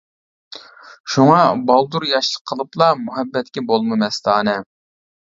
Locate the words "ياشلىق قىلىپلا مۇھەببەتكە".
2.11-3.63